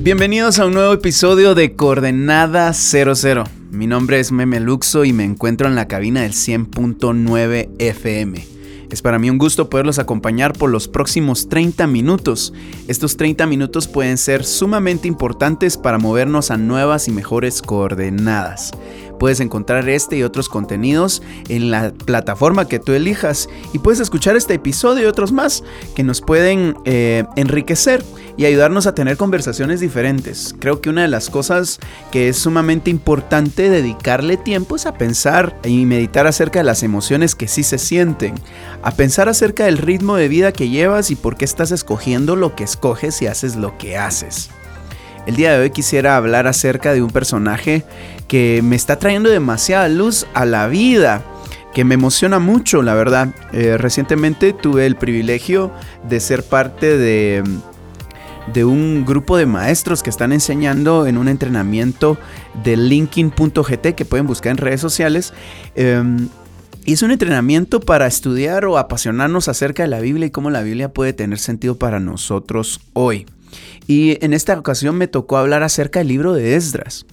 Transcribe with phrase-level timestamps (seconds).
[0.00, 3.44] Bienvenidos a un nuevo episodio de Coordenada 00.
[3.72, 8.46] Mi nombre es Meme Luxo y me encuentro en la cabina del 100.9 FM.
[8.90, 12.54] Es para mí un gusto poderlos acompañar por los próximos 30 minutos.
[12.86, 18.70] Estos 30 minutos pueden ser sumamente importantes para movernos a nuevas y mejores coordenadas.
[19.18, 24.36] Puedes encontrar este y otros contenidos en la plataforma que tú elijas y puedes escuchar
[24.36, 25.64] este episodio y otros más
[25.94, 28.04] que nos pueden eh, enriquecer
[28.36, 30.54] y ayudarnos a tener conversaciones diferentes.
[30.60, 31.80] Creo que una de las cosas
[32.12, 37.34] que es sumamente importante dedicarle tiempo es a pensar y meditar acerca de las emociones
[37.34, 38.34] que sí se sienten,
[38.82, 42.54] a pensar acerca del ritmo de vida que llevas y por qué estás escogiendo lo
[42.54, 44.50] que escoges y haces lo que haces.
[45.28, 47.84] El día de hoy quisiera hablar acerca de un personaje
[48.28, 51.22] que me está trayendo demasiada luz a la vida
[51.74, 53.34] que me emociona mucho, la verdad.
[53.52, 55.70] Eh, recientemente tuve el privilegio
[56.08, 57.44] de ser parte de,
[58.54, 62.16] de un grupo de maestros que están enseñando en un entrenamiento
[62.64, 65.34] de linking.gt que pueden buscar en redes sociales.
[66.86, 70.62] Y es un entrenamiento para estudiar o apasionarnos acerca de la Biblia y cómo la
[70.62, 73.26] Biblia puede tener sentido para nosotros hoy.
[73.86, 77.06] Y en esta ocasión me tocó hablar acerca del libro de Esdras.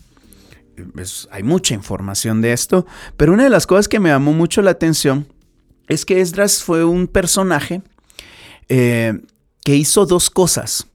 [1.32, 2.86] hay mucha información de esto,
[3.18, 5.28] pero una de las cosas que me llamó mucho la atención
[5.88, 7.82] es que Esdras fue un personaje
[8.70, 9.14] eh,
[9.64, 10.88] que hizo dos cosas.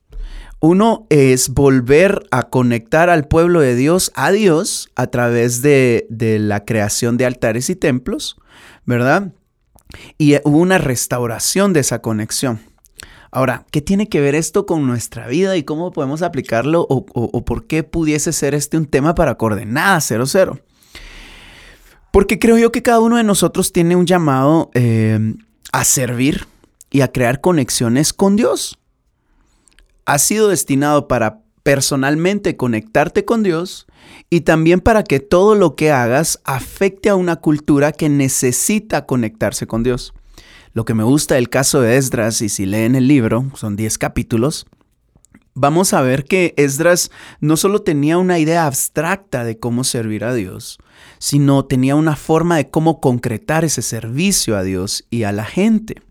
[0.61, 6.39] Uno es volver a conectar al pueblo de Dios a Dios a través de, de
[6.39, 8.37] la creación de altares y templos,
[8.85, 9.33] ¿verdad?
[10.19, 12.61] Y hubo una restauración de esa conexión.
[13.33, 17.67] Ahora, ¿qué tiene que ver esto con nuestra vida y cómo podemos aplicarlo o, por
[17.67, 20.59] qué pudiese ser este un tema para coordenada 00?
[22.13, 25.35] Porque creo yo que cada uno de nosotros tiene un llamado eh,
[25.73, 26.49] a servir
[26.91, 28.79] y a crear conexiones con Dios.
[30.07, 33.87] Has sido destinado para personalmente conectarte con Dios
[34.29, 39.69] y también para que todo lo que hagas afecte a una cultura que necesita conectarse
[39.69, 40.13] con Dios.
[40.73, 43.99] Lo que me gusta del caso de Esdras, y si leen el libro, son 10
[43.99, 44.67] capítulos,
[45.55, 47.11] vamos a ver que Esdras
[47.41, 50.79] no solo tenía una idea abstracta de cómo servir a Dios,
[51.19, 56.03] sino tenía una forma de cómo concretar ese servicio a Dios y a la gente.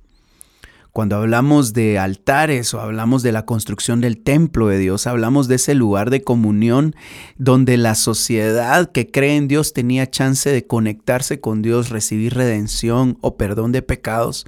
[0.92, 5.56] Cuando hablamos de altares o hablamos de la construcción del templo de Dios, hablamos de
[5.56, 6.96] ese lugar de comunión
[7.38, 13.18] donde la sociedad que cree en Dios tenía chance de conectarse con Dios, recibir redención
[13.22, 14.46] o perdón de pecados.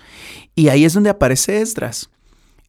[0.56, 2.10] Y ahí es donde aparece Esdras.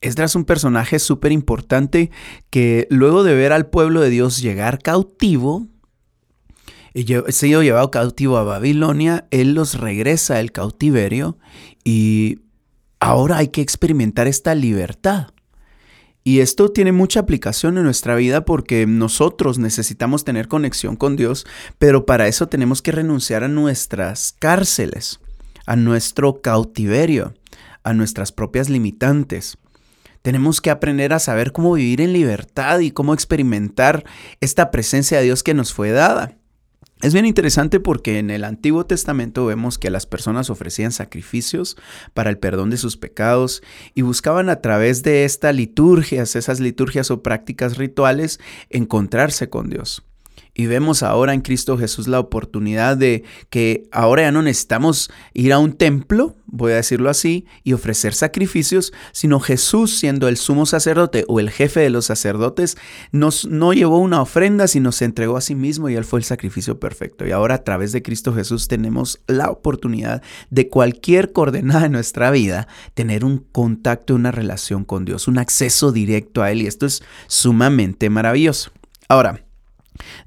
[0.03, 2.11] Esdras es un personaje súper importante
[2.51, 5.67] que luego de ver al pueblo de Dios llegar cautivo,
[6.95, 11.39] y sido llevado cautivo a Babilonia, él los regresa del cautiverio
[11.85, 12.41] y
[13.03, 15.33] ahora hay que experimentar esta libertad.
[16.23, 21.45] Y esto tiene mucha aplicación en nuestra vida porque nosotros necesitamos tener conexión con Dios,
[21.79, 25.19] pero para eso tenemos que renunciar a nuestras cárceles,
[25.67, 27.35] a nuestro cautiverio,
[27.83, 29.59] a nuestras propias limitantes.
[30.23, 34.05] Tenemos que aprender a saber cómo vivir en libertad y cómo experimentar
[34.41, 36.37] esta presencia de Dios que nos fue dada.
[37.03, 41.77] Es bien interesante porque en el Antiguo Testamento vemos que las personas ofrecían sacrificios
[42.15, 43.61] para el perdón de sus pecados
[43.93, 48.39] y buscaban a través de estas liturgias, esas liturgias o prácticas rituales,
[48.71, 50.05] encontrarse con Dios.
[50.55, 55.55] Y vemos ahora en Cristo Jesús la oportunidad de que ahora ya no necesitamos ir
[55.55, 60.67] a un templo, voy a decirlo así, y ofrecer sacrificios, sino Jesús siendo el sumo
[60.67, 62.77] sacerdote o el jefe de los sacerdotes,
[63.13, 66.25] nos, no llevó una ofrenda, sino se entregó a sí mismo y él fue el
[66.25, 67.27] sacrificio perfecto.
[67.27, 72.31] Y ahora a través de Cristo Jesús tenemos la oportunidad de cualquier coordenada de nuestra
[72.31, 76.61] vida, tener un contacto, una relación con Dios, un acceso directo a Él.
[76.61, 78.71] Y esto es sumamente maravilloso.
[79.09, 79.43] Ahora,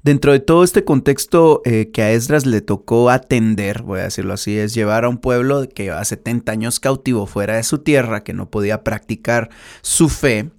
[0.02, 4.34] Dentro de todo este contexto eh, que a Esdras le tocó atender, voy a decirlo
[4.34, 8.22] así, es llevar a un pueblo que llevaba 70 años cautivo fuera de su tierra,
[8.22, 9.50] que no podía practicar
[9.82, 10.50] su fe,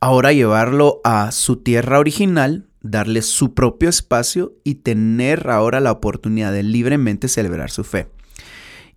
[0.00, 6.52] ahora llevarlo a su tierra original, darle su propio espacio y tener ahora la oportunidad
[6.52, 8.08] de libremente celebrar su fe.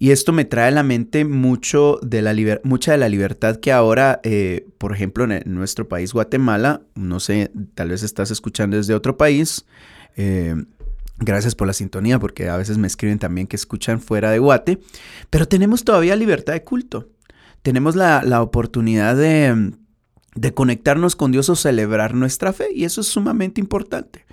[0.02, 3.74] Y esto me trae a la mente mucho de la mucha de la libertad que
[3.74, 8.96] ahora, eh, por ejemplo, en, nuestro país, Guatemala, no sé, tal vez estás escuchando desde
[8.96, 9.66] otro país,
[10.16, 10.56] Eh,
[11.18, 14.80] gracias por la sintonía, porque a veces me escriben también que escuchan fuera de Guate.
[15.30, 17.10] Pero tenemos todavía libertad de culto.
[17.62, 19.74] Tenemos la, oportunidad de,
[20.36, 22.68] de conectarnos con Dios o celebrar nuestra fe.
[22.74, 24.26] Y eso es sumamente importante.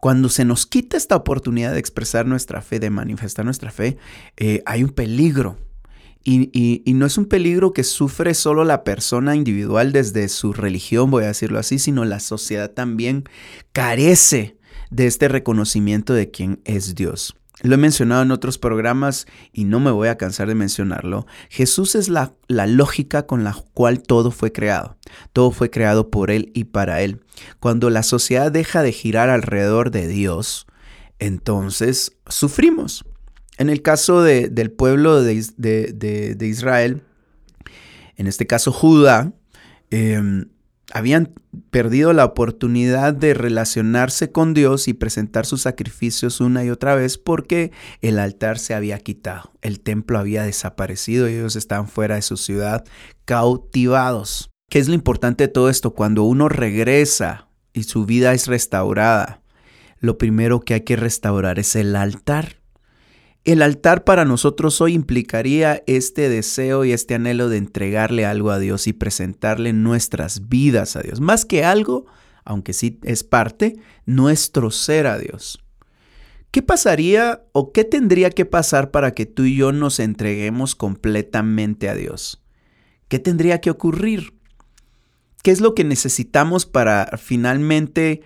[0.00, 3.98] Cuando se nos quita esta oportunidad de expresar nuestra fe, de manifestar nuestra fe,
[4.36, 5.58] eh, hay un peligro.
[6.22, 11.24] Y, no es un peligro que sufre solo la persona individual desde su religión, voy
[11.24, 13.24] a decirlo así, sino la sociedad también
[13.72, 14.58] carece
[14.90, 17.39] de este reconocimiento de quién es Dios.
[17.62, 21.26] Lo he mencionado en otros programas y no me voy a cansar de mencionarlo.
[21.48, 24.96] Jesús es la, la, lógica con la cual todo fue creado.
[25.32, 27.20] Todo fue creado por Él y para Él.
[27.58, 30.66] Cuando la sociedad deja de girar alrededor de Dios,
[31.18, 33.04] entonces sufrimos.
[33.58, 37.02] En el caso del pueblo de, de, Israel,
[38.16, 39.34] en este caso Judá,
[39.90, 40.46] em,
[40.92, 41.32] habían
[41.70, 47.18] perdido la oportunidad de relacionarse con Dios y presentar sus sacrificios una y otra vez
[47.18, 52.22] porque el altar se había quitado, el templo había desaparecido y ellos estaban fuera de
[52.22, 52.84] su ciudad
[53.24, 54.50] cautivados.
[54.68, 55.94] ¿Qué es lo importante de todo esto?
[55.94, 59.42] Cuando uno regresa y su vida es restaurada,
[59.98, 62.59] lo primero que hay que restaurar es el altar.
[63.44, 68.58] El altar para nosotros hoy implicaría este deseo y este anhelo de entregarle algo a
[68.58, 71.20] Dios y presentarle nuestras vidas a Dios.
[71.20, 72.04] Más que algo,
[72.44, 75.64] aunque sí es parte, nuestro ser a Dios.
[76.50, 81.88] ¿Qué pasaría o qué tendría que pasar para que tú y yo nos entreguemos completamente
[81.88, 82.42] a Dios?
[83.08, 84.34] ¿Qué tendría que ocurrir?
[85.42, 88.20] ¿Qué es lo que necesitamos para finalmente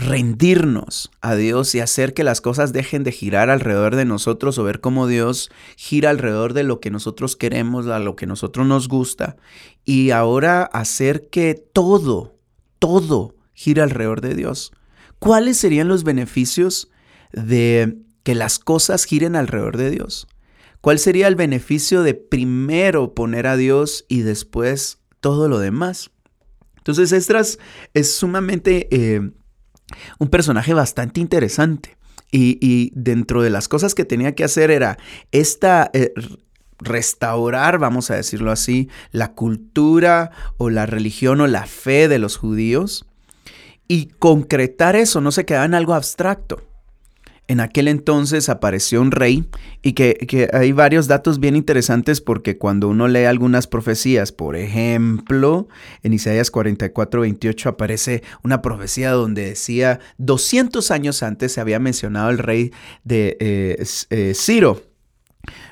[0.00, 4.64] rendirnos a Dios y hacer que las cosas dejen de girar alrededor de nosotros o
[4.64, 8.88] ver cómo Dios gira alrededor de lo que nosotros queremos, a lo que nosotros nos
[8.88, 9.36] gusta
[9.84, 12.38] y ahora hacer que todo,
[12.78, 14.72] todo gira alrededor de Dios.
[15.18, 16.90] ¿Cuáles serían los beneficios
[17.32, 20.26] de que las cosas giren alrededor de Dios?
[20.80, 26.10] ¿Cuál sería el beneficio de primero poner a Dios y después todo lo demás?
[26.78, 27.58] Entonces, Estras
[27.92, 29.30] es sumamente eh,
[30.18, 31.96] un personaje bastante interesante.
[32.32, 34.98] Y, dentro de las cosas que tenía que hacer era
[35.32, 35.90] esta...
[35.92, 36.12] Eh,
[36.82, 42.38] restaurar, vamos a decirlo así, la cultura o la religión o la fe de los
[42.38, 43.04] judíos
[43.86, 46.69] y concretar eso, no se quedaba en algo abstracto
[47.50, 49.44] en aquel entonces apareció un rey
[49.82, 55.66] y que, hay varios datos bien interesantes porque cuando uno lee algunas profecías, por ejemplo,
[56.04, 62.30] en Isaías 44, 28 aparece una profecía donde decía 200 años antes se había mencionado
[62.30, 62.70] el rey
[63.02, 64.84] de eh, eh, Ciro,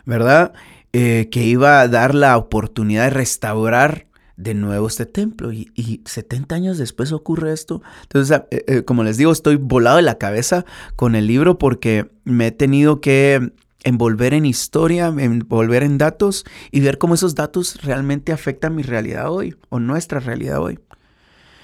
[0.04, 0.52] ¿verdad?
[0.92, 4.07] Eh, que iba a dar la oportunidad de restaurar
[4.38, 7.82] de nuevo este templo y, 70 años después ocurre esto.
[8.02, 10.64] Entonces, eh, eh, como les digo, estoy volado de la cabeza
[10.96, 13.52] con el libro porque me he tenido que
[13.82, 19.30] envolver en historia, envolver en datos y ver cómo esos datos realmente afectan mi realidad
[19.30, 20.78] hoy o nuestra realidad hoy.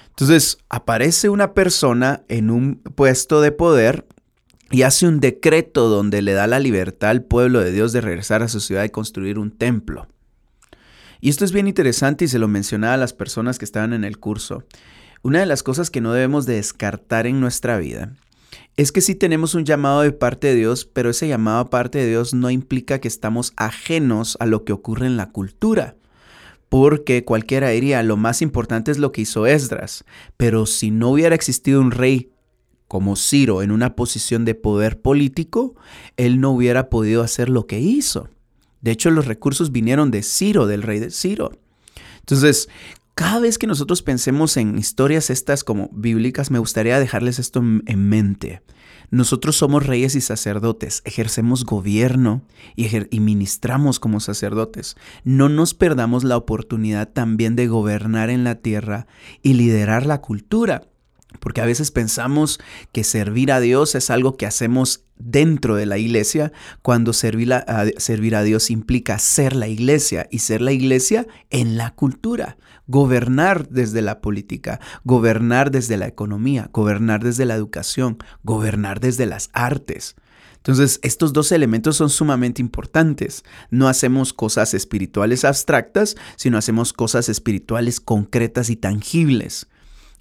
[0.09, 4.05] Entonces, aparece una persona en un puesto de poder
[4.69, 8.43] y hace un decreto donde le da la libertad al pueblo de Dios de regresar
[8.43, 10.07] a su ciudad y construir un templo.
[11.25, 14.03] Y esto es bien interesante y se lo mencionaba a las personas que estaban en
[14.03, 14.63] el curso.
[15.23, 18.13] Una de las cosas que no debemos de descartar en nuestra vida
[18.77, 21.97] es que sí tenemos un llamado de parte de Dios, pero ese llamado de parte
[21.97, 25.95] de Dios no implica que estamos ajenos a lo que ocurre en la cultura.
[26.69, 30.05] Porque cualquiera diría, lo más importante es lo que hizo Esdras,
[30.37, 32.29] pero si no hubiera existido un rey
[32.87, 35.73] como Ciro en una posición de poder político,
[36.17, 38.29] él no hubiera podido hacer lo que hizo.
[38.81, 41.51] De hecho, los recursos vinieron de Ciro, del rey de Ciro.
[42.19, 42.69] Entonces,
[43.15, 48.09] cada vez que nosotros pensemos en historias estas como bíblicas, me gustaría dejarles esto en
[48.09, 48.61] mente.
[49.11, 52.41] Nosotros somos reyes y sacerdotes, ejercemos gobierno
[52.75, 54.97] y, y, ministramos como sacerdotes.
[55.23, 59.07] No nos perdamos la oportunidad también de gobernar en la tierra
[59.41, 60.87] y liderar la cultura.
[61.39, 62.59] Porque a veces pensamos
[62.91, 66.51] que servir a Dios es algo que hacemos dentro de la iglesia,
[66.81, 71.77] cuando servir a, servir a Dios implica ser la iglesia y ser la iglesia en
[71.77, 78.99] la cultura, gobernar desde la política, gobernar desde la economía, gobernar desde la educación, gobernar
[78.99, 80.15] desde las artes.
[80.65, 83.43] Entonces, estos dos elementos son sumamente importantes.
[83.69, 89.67] No hacemos cosas espirituales abstractas, sino hacemos cosas espirituales concretas y tangibles.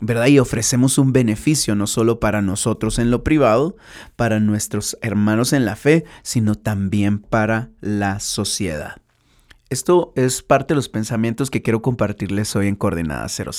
[0.01, 0.27] ¿Verdad?
[0.27, 3.77] Y ofrecemos un beneficio no solo para nosotros en lo privado,
[4.17, 8.97] para nuestros hermanos en la fe, sino también para la sociedad.
[9.71, 13.53] Esto es parte de los pensamientos que quiero compartirles hoy en Coordenada 00.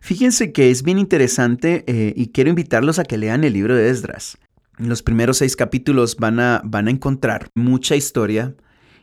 [0.00, 3.90] Fíjense que es bien interesante eh, y quiero invitarlos a que lean el libro de
[3.90, 4.38] Esdras.
[4.78, 8.54] En los primeros seis capítulos van a, van a encontrar mucha historia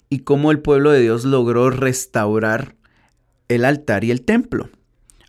[0.09, 2.75] y cómo el pueblo de Dios logró restaurar
[3.47, 4.69] el altar y el templo.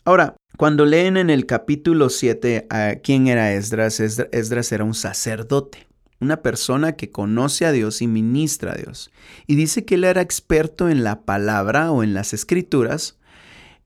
[0.05, 5.87] Ahora, cuando leen en el capítulo 7 a quién era Esdras, Esdras era un sacerdote,
[6.21, 9.11] una persona que conoce a Dios y ministra a Dios.
[9.49, 13.19] Y dice que él era experto en la palabra o en las escrituras,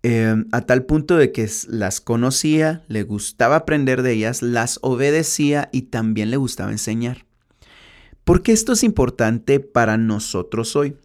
[0.02, 5.70] eh, a tal punto de que las conocía, le gustaba aprender de ellas, las obedecía
[5.72, 7.24] y también le gustaba enseñar.
[8.24, 10.96] ¿Por qué esto es importante para nosotros hoy?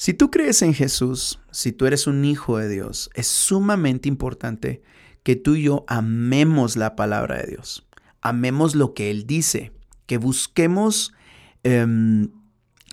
[0.00, 4.80] Si tú crees en Jesús, si tú eres un hijo de Dios, es sumamente importante
[5.22, 7.86] que tú y yo amemos la palabra de Dios,
[8.22, 9.72] amemos lo que Él dice,
[10.06, 11.12] que busquemos
[11.64, 12.30] em,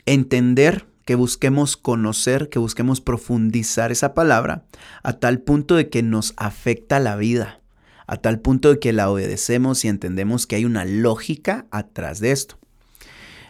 [0.05, 4.65] entender, que busquemos conocer, que busquemos profundizar esa palabra
[5.01, 7.61] a tal punto de que nos afecta la vida,
[8.05, 12.33] a tal punto de que la obedecemos y entendemos que hay una lógica atrás de
[12.33, 12.57] esto.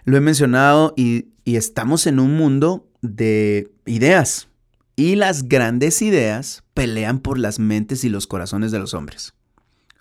[0.08, 4.50] Lo he mencionado y, estamos en un mundo de ideas.
[4.96, 9.34] Y las grandes ideas pelean por las mentes y los corazones de los hombres.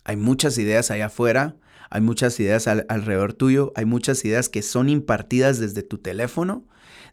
[0.04, 1.56] Hay muchas ideas allá afuera,
[1.90, 6.64] hay muchas ideas alrededor tuyo, hay muchas ideas que son impartidas desde tu teléfono,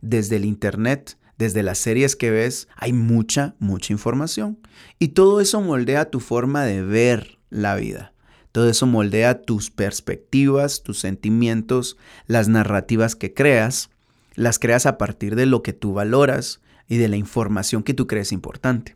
[0.01, 4.59] desde el internet, desde las series que ves, hay mucha, mucha información.
[4.99, 8.13] Y todo eso moldea tu forma de ver la vida.
[8.51, 11.97] Todo eso moldea tus perspectivas, tus sentimientos,
[12.27, 13.89] las narrativas que creas,
[14.35, 18.07] las creas a partir de lo que tú valoras y de la información que tú
[18.07, 18.95] crees importante.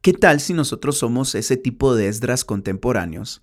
[0.00, 3.42] ¿Qué tal si nosotros somos ese tipo de esdras contemporáneos?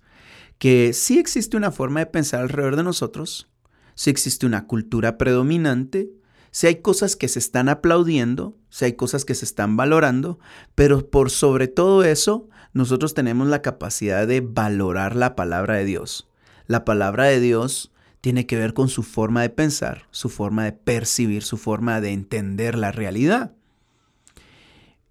[0.58, 3.48] Que sí existe una forma de pensar alrededor de nosotros,
[3.94, 6.10] sí existe una cultura predominante,
[6.50, 10.38] si hay cosas que se están aplaudiendo, si hay cosas que se están valorando,
[10.76, 16.28] pero por sobre todo eso, nosotros tenemos la capacidad de valorar la palabra de Dios.
[16.66, 17.90] La palabra de Dios
[18.24, 22.12] tiene que ver con su forma de pensar, su forma de percibir, su forma de
[22.12, 23.52] entender la realidad.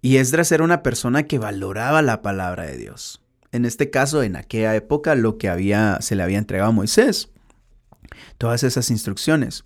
[0.02, 3.22] Y Esdras era una persona que valoraba la palabra de Dios.
[3.52, 7.30] En este caso, en aquella época, lo que había, se le había entregado a Moisés.
[8.36, 9.62] Todas esas instrucciones.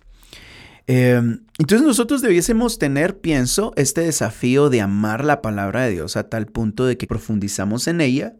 [0.85, 6.29] Em, entonces nosotros debiésemos tener, pienso, este desafío de amar la palabra de Dios a
[6.29, 8.35] tal punto de que profundizamos en ella,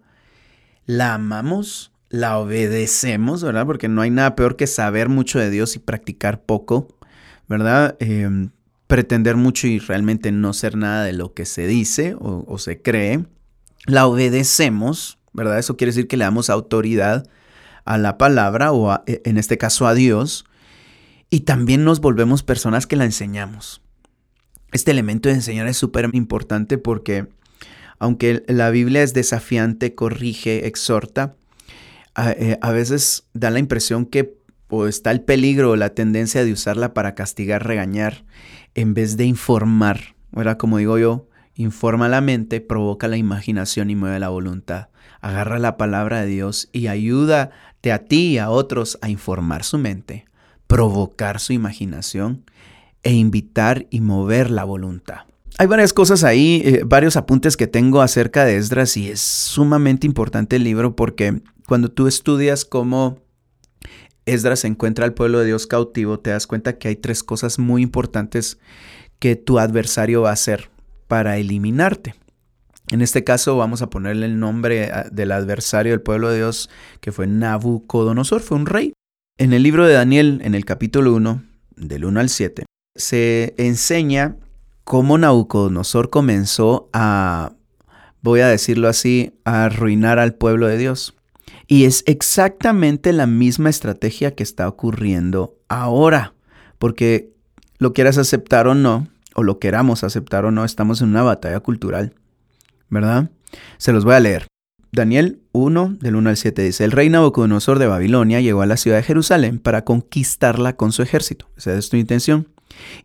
[0.86, 3.66] la amamos, la obedecemos, ¿verdad?
[3.66, 6.88] Porque no hay nada peor que saber mucho de Dios y practicar poco,
[7.48, 7.96] ¿verdad?
[8.00, 8.50] Em,
[8.88, 13.26] pretender mucho y realmente no ser nada de lo que se dice o, se cree.
[13.86, 15.60] La obedecemos, ¿verdad?
[15.60, 17.28] Eso quiere decir que le damos autoridad
[17.86, 20.46] a la palabra o e, en este caso a Dios
[21.30, 23.84] y también nos volvemos personas que la enseñamos.
[24.72, 27.28] Este elemento de enseñar es súper importante porque
[28.00, 31.36] aunque la Biblia es desafiante, corrige, exhorta,
[32.20, 34.38] a, eh, veces da la impresión que
[34.88, 38.24] está el peligro o la tendencia de usarla para castigar, regañar,
[38.76, 40.16] en vez de informar.
[40.32, 40.58] ¿verdad?
[40.58, 44.90] Como digo yo, informa la mente, provoca la imaginación y mueve la voluntad.
[45.22, 49.78] Agarra la palabra de Dios y ayúdate a ti y a otros a informar su
[49.78, 50.26] mente,
[50.68, 52.44] provocar su imaginación
[53.04, 55.22] e invitar y mover la voluntad.
[55.58, 60.08] Hay varias cosas ahí, eh, varios apuntes que tengo acerca de Esdras y es sumamente
[60.08, 63.20] importante el libro porque cuando tú estudias cómo
[64.26, 67.82] Esdras encuentra al pueblo de Dios cautivo, te das cuenta que hay tres cosas muy
[67.82, 68.60] importantes
[69.20, 70.70] que tu adversario va a hacer
[71.08, 72.16] para eliminarte.
[72.92, 76.70] En este caso vamos a ponerle el nombre ah, del adversario del pueblo de Dios,
[77.02, 78.94] que fue Nabucodonosor, fue un rey.
[79.38, 81.44] En el libro de Daniel, en el capítulo 1,
[81.76, 82.66] del 1 al 7,
[82.96, 84.38] se enseña
[84.90, 87.52] cómo Nabucodonosor comenzó a,
[88.24, 91.16] voy a decirlo así, a arruinar al pueblo de Dios.
[91.68, 96.34] Y es exactamente la misma estrategia que está ocurriendo ahora,
[96.80, 97.30] porque
[97.78, 101.60] lo quieras aceptar o no, o lo queramos aceptar o no, estamos en una batalla
[101.60, 102.16] cultural,
[102.90, 103.30] ¿verdad?
[103.78, 104.48] Se los voy a leer.
[104.92, 108.76] Daniel 1, del 1 al 7 dice, el rey Nabucodonosor de Babilonia llegó a la
[108.76, 111.48] ciudad de Jerusalén para conquistarla con su ejército.
[111.58, 112.48] Esa es tu intención.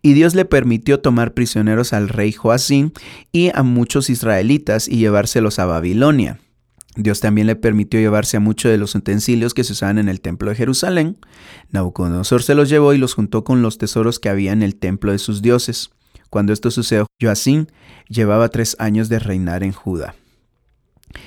[0.02, 2.92] Y Dios le permitió tomar prisioneros al rey Joacín
[3.32, 6.38] y a muchos israelitas y llevárselos a Babilonia.
[6.96, 10.20] Dios también le permitió llevarse a muchos de los utensilios que se usaban en el
[10.20, 11.16] templo de Jerusalén.
[11.70, 15.10] Nabucodonosor se los llevó y los juntó con los tesoros que había en el templo
[15.10, 15.90] de sus dioses.
[16.30, 17.68] Cuando esto sucedió, Joacín
[18.08, 20.14] llevaba tres años de reinar en Judá.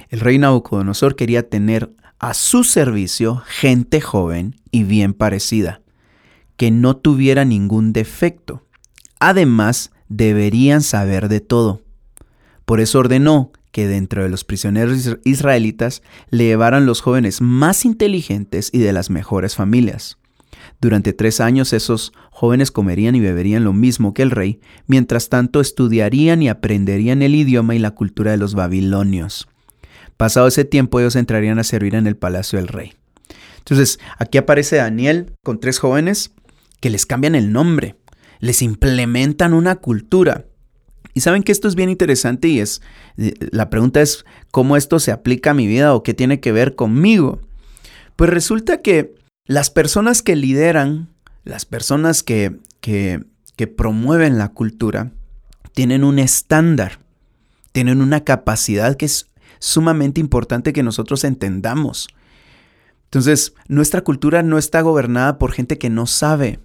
[0.09, 5.81] El rey Nabucodonosor quería tener a su servicio gente joven y bien parecida,
[6.57, 8.63] que no tuviera ningún defecto.
[9.19, 11.81] Además, deberían saber de todo.
[12.65, 18.69] Por eso ordenó que dentro de los prisioneros israelitas le llevaran los jóvenes más inteligentes
[18.73, 20.17] y de las mejores familias.
[20.81, 25.61] Durante tres años esos jóvenes comerían y beberían lo mismo que el rey, mientras tanto
[25.61, 29.47] estudiarían y aprenderían el idioma y la cultura de los babilonios.
[30.17, 32.93] Pasado ese tiempo ellos entrarían a servir en el palacio del rey.
[33.59, 36.31] Entonces, aquí aparece Daniel con tres jóvenes
[36.79, 37.95] que les cambian el nombre,
[38.39, 40.45] les implementan una cultura.
[41.13, 42.81] Y saben que esto es bien interesante y es,
[43.17, 46.51] eh, la pregunta es, ¿cómo esto se aplica a mi vida o qué tiene que
[46.51, 47.41] ver conmigo?
[48.15, 49.15] Pues resulta que
[49.45, 51.09] las personas que lideran,
[51.43, 53.23] las personas que, que,
[53.55, 55.11] que promueven la cultura,
[55.73, 56.99] tienen un estándar,
[57.71, 59.29] tienen una capacidad que es
[59.59, 62.07] sumamente importante que nosotros entendamos.
[63.05, 66.59] Entonces, nuestra cultura no está gobernada por gente que no sabe.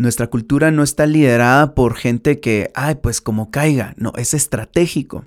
[0.00, 3.92] Nuestra cultura no está liderada por gente que, ay, pues como caiga.
[3.98, 5.26] No, es estratégico.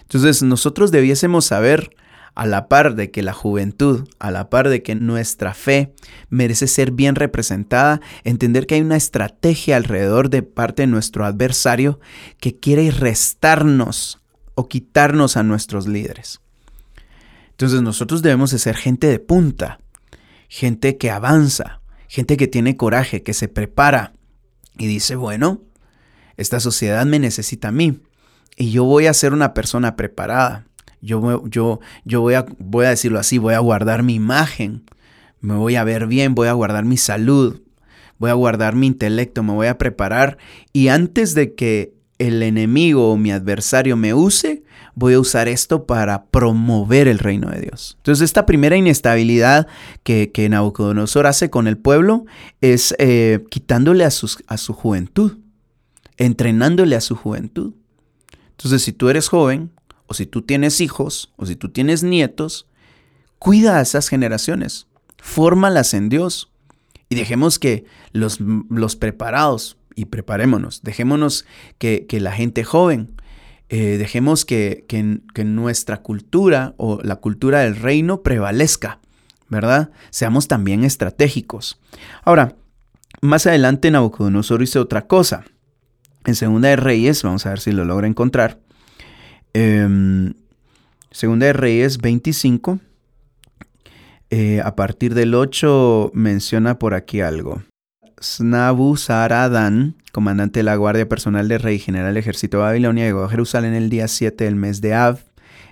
[0.00, 1.94] Entonces, nosotros debiésemos saber,
[2.34, 5.94] a la par de que la juventud, a la par de que nuestra fe
[6.28, 12.00] merece ser bien representada, entender que hay una estrategia alrededor de parte de nuestro adversario
[12.40, 14.18] que quiere restarnos
[14.56, 16.40] o quitarnos a nuestros líderes.
[17.50, 19.78] Entonces nosotros debemos de ser gente de punta,
[20.48, 21.79] gente que avanza,
[22.10, 24.14] gente que tiene coraje, que se prepara
[24.76, 25.62] y dice, bueno,
[26.36, 28.00] esta sociedad me necesita a mí
[28.56, 30.66] y yo voy a ser una persona preparada.
[31.00, 34.82] Yo, yo, yo voy, a, voy a decirlo así, voy a guardar mi imagen,
[35.40, 37.62] me voy a ver bien, voy a guardar mi salud,
[38.18, 40.36] voy a guardar mi intelecto, me voy a preparar
[40.72, 44.59] y antes de que el enemigo o mi adversario me use,
[44.94, 47.94] voy a usar esto para promover el reino de Dios.
[47.98, 49.66] Entonces esta primera inestabilidad
[50.02, 52.24] que, que Nabucodonosor hace con el pueblo
[52.60, 55.38] es eh, quitándole a, sus, a su juventud,
[56.16, 57.74] entrenándole a su juventud.
[58.50, 59.70] Entonces si tú eres joven,
[60.06, 62.66] o si tú tienes hijos, o si tú tienes nietos,
[63.38, 66.50] cuida a esas generaciones, fórmalas en Dios
[67.08, 70.82] y dejemos que los, los preparados y preparémonos.
[70.82, 71.44] Dejémonos
[71.78, 73.19] que, la gente joven,
[73.72, 78.98] eh, dejemos que, que, nuestra cultura o la cultura del reino prevalezca,
[79.48, 79.90] ¿verdad?
[80.10, 81.80] Seamos también estratégicos.
[82.24, 82.56] Ahora,
[83.20, 85.44] más adelante Nabucodonosor hizo otra cosa.
[86.24, 88.58] En Segunda de Reyes, vamos a ver si lo logra encontrar.
[89.52, 90.34] Em,
[91.12, 92.80] Segunda de Reyes 25.
[94.30, 97.62] Eh, a partir del 8 menciona por aquí algo.
[98.22, 103.30] Snabuzaradan, comandante de la Guardia Personal del Rey General del Ejército de Babilonia, llegó a
[103.30, 105.20] Jerusalén el día 7 del mes de Av,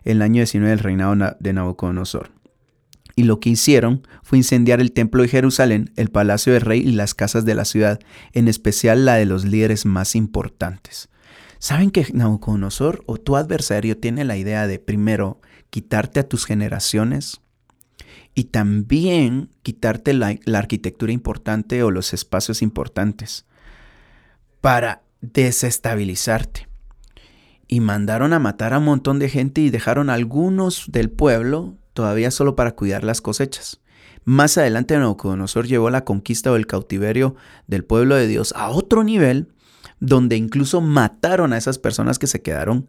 [0.04, 2.30] el año 19 del reinado de Nabucodonosor.
[3.16, 6.92] Y lo que hicieron fue incendiar el templo de Jerusalén, el palacio del rey y
[6.92, 7.98] las casas de la ciudad,
[8.32, 11.10] en especial la de los líderes más importantes.
[11.58, 17.40] ¿Saben que Nabucodonosor o tu adversario tiene la idea de primero quitarte a tus generaciones,
[18.38, 23.46] y también quitarte la, arquitectura importante o los espacios importantes
[24.60, 26.68] para desestabilizarte.
[27.66, 31.74] Y mandaron a matar a un montón de gente y dejaron a algunos del pueblo
[31.94, 33.80] todavía solo para cuidar las cosechas.
[34.22, 37.34] Más adelante Nabucodonosor llevó la conquista o el cautiverio
[37.66, 39.48] del pueblo de Dios a otro nivel,
[39.98, 42.86] donde incluso mataron a esas personas que se quedaron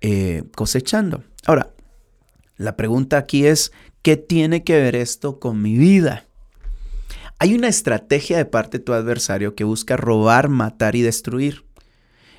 [0.00, 1.24] eh, cosechando.
[1.46, 1.74] Ahora,
[2.56, 3.72] la pregunta aquí es,
[4.04, 6.26] ¿Qué tiene que ver esto con mi vida?
[7.38, 11.64] Hay una estrategia de parte de tu adversario que busca robar, matar y destruir.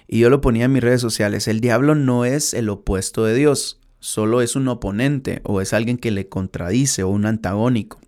[0.07, 3.33] Y yo lo ponía en mis redes sociales, el diablo no es el opuesto de
[3.33, 7.99] Dios, solo es un oponente o es alguien que le contradice o un antagónico.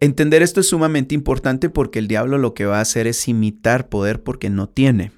[0.00, 3.88] Entender esto es sumamente importante porque el diablo lo que va a hacer es imitar
[3.88, 5.12] poder porque no tiene.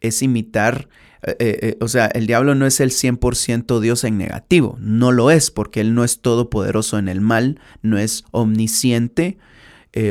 [0.00, 0.88] Es imitar
[1.22, 5.10] eh, eh, eh, o sea, el diablo no es el 100% Dios en negativo, no
[5.10, 9.38] lo es porque él no es todopoderoso en el mal, no es omnisciente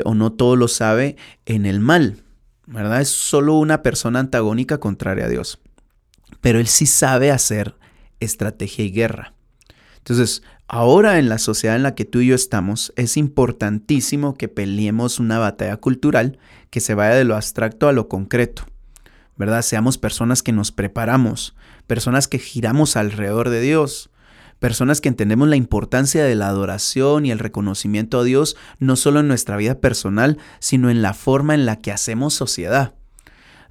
[0.04, 1.16] o no todo lo sabe
[1.46, 2.18] en el mal,
[2.66, 3.00] ¿verdad?
[3.00, 5.60] Es solo una persona antagónica contraria a Dios.
[6.42, 7.76] Pero él sí sabe hacer
[8.20, 9.34] estrategia y guerra.
[10.00, 14.50] Entonces, ahora en la sociedad en la que tú y yo estamos, es importantísimo que
[14.50, 16.38] peleemos una batalla cultural
[16.70, 18.66] que se vaya de lo abstracto a lo concreto.
[19.38, 19.62] ¿Verdad?
[19.62, 24.10] Seamos personas que nos preparamos, personas que giramos alrededor de Dios,
[24.60, 29.20] personas que entendemos la importancia de la adoración y el reconocimiento a Dios, no solo
[29.20, 32.94] en nuestra vida personal, sino en la forma en la que hacemos sociedad.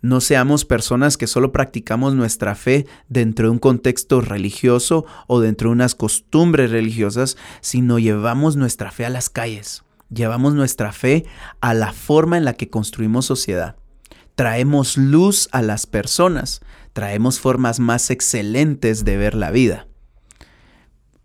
[0.03, 5.71] No seamos personas que solo practicamos nuestra fe dentro de un contexto religioso o dentro
[5.71, 11.25] de unas costumbres religiosas, sino llevamos nuestra fe a las calles, llevamos nuestra fe
[11.61, 13.77] a la forma en la que construimos sociedad
[14.37, 16.61] traemos luz a las personas,
[16.93, 19.89] traemos formas más excelentes de ver la vida.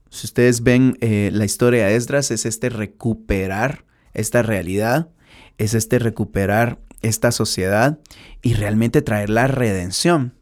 [0.09, 5.09] Si ustedes ven eh, la historia de Esdras, es este recuperar esta realidad
[5.61, 7.99] es este recuperar esta sociedad
[8.41, 10.33] y realmente traer la redención.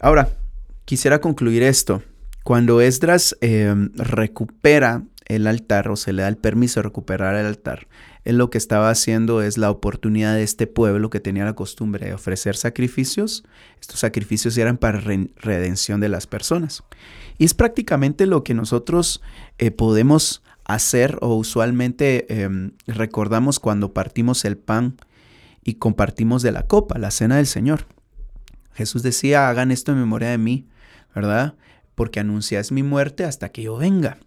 [0.00, 0.30] Ahora,
[0.84, 2.02] quisiera concluir esto.
[2.42, 7.46] Cuando Esdras em, recupera el altar o se le da el permiso de recuperar el
[7.46, 7.88] altar,
[8.26, 12.06] él lo que estaba haciendo es la oportunidad de este pueblo que tenía la costumbre
[12.06, 13.44] de ofrecer sacrificios.
[13.80, 16.82] Estos sacrificios eran para redención de las personas.
[17.38, 19.22] Y es prácticamente lo que nosotros
[19.58, 24.96] eh, podemos hacer o usualmente em, recordamos cuando partimos el pan
[25.62, 27.86] y compartimos de la copa, la cena del Señor.
[28.74, 30.66] Jesús decía, hagan esto en memoria de mí,
[31.14, 31.54] ¿verdad?
[31.94, 34.18] Porque anuncias mi muerte hasta que yo venga.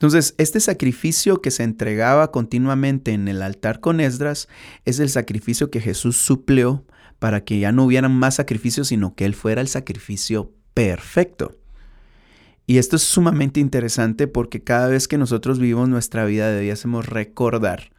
[0.00, 4.48] Entonces, este sacrificio que se entregaba continuamente en el altar con Esdras
[4.86, 6.86] es el sacrificio que Jesús suplió
[7.18, 11.58] para que ya no hubieran más sacrificios, sino que Él fuera el sacrificio perfecto.
[12.66, 17.92] Y esto es sumamente interesante porque cada vez que nosotros vivimos nuestra vida debiésemos recordar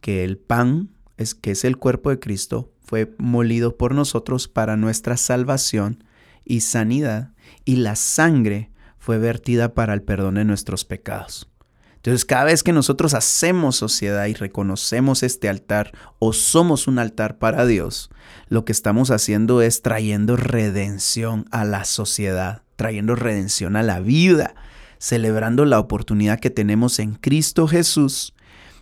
[0.00, 4.76] que el pan, es, que es el cuerpo de Cristo, fue molido por nosotros para
[4.76, 6.04] nuestra salvación
[6.44, 7.32] y sanidad,
[7.64, 8.70] y la sangre
[9.08, 11.48] fue vertida para el perdón de nuestros pecados.
[11.96, 17.38] Entonces, cada vez que nosotros hacemos sociedad y reconocemos este altar o somos un altar
[17.38, 18.10] para Dios,
[18.50, 24.54] lo que estamos haciendo es trayendo redención a la sociedad, trayendo redención a la vida,
[24.98, 28.34] celebrando la oportunidad que tenemos en Cristo Jesús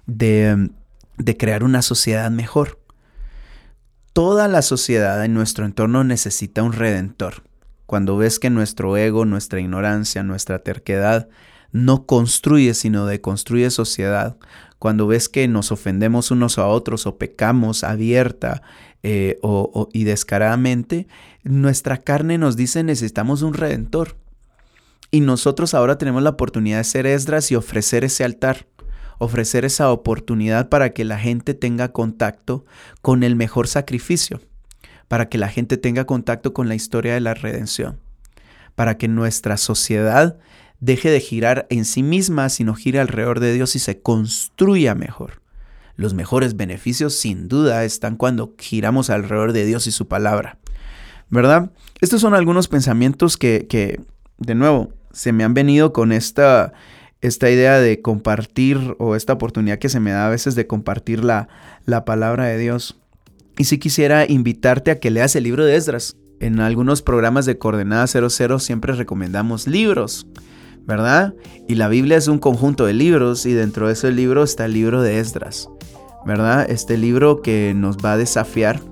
[0.06, 0.70] de,
[1.18, 2.80] de crear una sociedad mejor.
[4.12, 7.45] Toda la sociedad en nuestro entorno necesita un redentor.
[7.86, 11.28] Cuando ves que nuestro ego, nuestra ignorancia, nuestra terquedad
[11.72, 14.36] no construye, sino deconstruye sociedad,
[14.78, 18.62] cuando ves que nos ofendemos unos a otros o pecamos abierta
[19.02, 21.06] eh, o, y descaradamente,
[21.44, 24.16] nuestra carne nos dice necesitamos un redentor.
[25.10, 28.66] Y nosotros ahora tenemos la oportunidad de ser Esdras y ofrecer ese altar,
[29.18, 32.64] ofrecer esa oportunidad para que la gente tenga contacto
[33.00, 34.40] con el mejor sacrificio
[35.08, 38.00] para que la gente tenga contacto con la historia de la redención,
[38.74, 40.38] para que nuestra sociedad
[40.80, 45.40] deje de girar en sí misma, sino gire alrededor de Dios y se construya mejor.
[45.96, 50.58] Los mejores beneficios sin duda están cuando giramos alrededor de Dios y su palabra.
[51.30, 51.70] ¿Verdad?
[52.00, 54.00] Estos son algunos pensamientos que,
[54.38, 56.74] de nuevo, se me han venido con esta,
[57.22, 61.24] esta idea de compartir o esta oportunidad que se me da a veces de compartir
[61.24, 61.48] la,
[61.86, 62.98] la palabra de Dios.
[63.58, 66.16] Y si quisiera invitarte a que leas el libro de Esdras.
[66.38, 70.26] En algunos programas de Coordenada 00 siempre recomendamos libros,
[70.86, 71.34] ¿verdad?
[71.66, 74.74] Y la Biblia es un conjunto de libros y dentro de ese libro está el
[74.74, 75.70] libro de Esdras,
[76.26, 76.70] ¿verdad?
[76.70, 78.82] Este libro que nos va a desafiar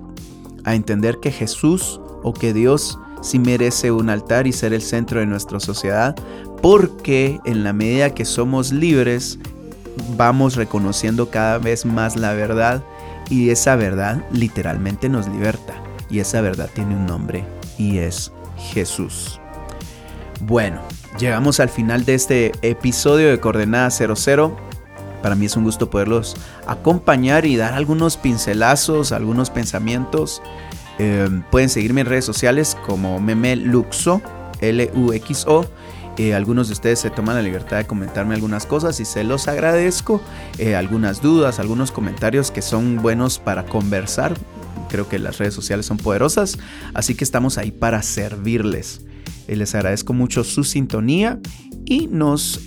[0.63, 5.19] a entender que Jesús o que Dios sí merece un altar y ser el centro
[5.19, 6.15] de nuestra sociedad,
[6.63, 9.37] porque en la medida que somos libres,
[10.17, 12.83] vamos reconociendo cada vez más la verdad
[13.29, 15.73] y esa verdad literalmente nos liberta.
[16.09, 17.43] Y esa verdad tiene un nombre
[17.77, 18.31] y es
[18.73, 19.39] Jesús.
[20.41, 20.79] Bueno,
[21.17, 24.55] llegamos al final de este episodio de Coordenada 00.
[25.21, 26.35] Para mí es un gusto poderlos
[26.67, 30.41] acompañar y dar algunos pincelazos, algunos pensamientos.
[30.99, 34.21] Eh, pueden seguirme en redes sociales como Meme Luxo,
[34.61, 35.65] L-U-X-O.
[36.17, 39.47] Eh, algunos de ustedes se toman la libertad de comentarme algunas cosas y se los
[39.47, 40.21] agradezco.
[40.57, 44.33] Eh, algunas dudas, algunos comentarios que son buenos para conversar.
[44.89, 46.57] Creo que las redes sociales son poderosas,
[46.93, 49.01] así que estamos ahí para servirles.
[49.47, 51.39] Eh, les agradezco mucho su sintonía
[51.85, 52.61] y nos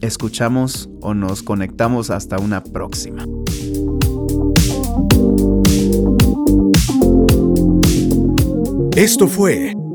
[0.00, 3.24] escuchamos o nos conectamos hasta una próxima.
[8.96, 9.74] Esto fue